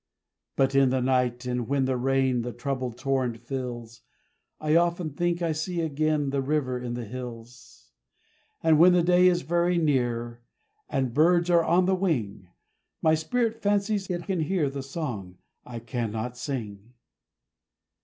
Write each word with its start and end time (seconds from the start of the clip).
But 0.55 0.73
in 0.73 0.89
the 0.89 0.99
night, 0.99 1.45
and 1.45 1.67
when 1.67 1.85
the 1.85 1.95
rain 1.95 2.41
The 2.41 2.53
troubled 2.53 2.97
torrent 2.97 3.37
fills, 3.37 4.01
I 4.59 4.75
often 4.75 5.11
think 5.11 5.43
I 5.43 5.51
see 5.51 5.81
again 5.81 6.31
The 6.31 6.41
river 6.41 6.79
in 6.79 6.95
the 6.95 7.05
hills; 7.05 7.91
And 8.63 8.79
when 8.79 8.93
the 8.93 9.03
day 9.03 9.27
is 9.27 9.43
very 9.43 9.77
near, 9.77 10.41
And 10.89 11.13
birds 11.13 11.51
are 11.51 11.63
on 11.63 11.85
the 11.85 11.93
wing, 11.93 12.49
My 13.03 13.13
spirit 13.13 13.61
fancies 13.61 14.09
it 14.09 14.23
can 14.23 14.39
hear 14.39 14.71
The 14.71 14.81
song 14.81 15.37
I 15.67 15.77
cannot 15.77 16.35
sing. 16.35 16.93